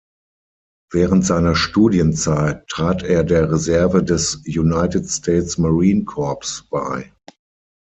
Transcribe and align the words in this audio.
Während 0.91 1.27
seiner 1.27 1.53
Studienzeit 1.55 2.65
trat 2.67 3.03
er 3.03 3.23
der 3.23 3.51
Reserve 3.51 4.03
des 4.03 4.37
United 4.47 5.07
States 5.07 5.59
Marine 5.59 6.05
Corps 6.05 6.65
bei. 6.71 7.13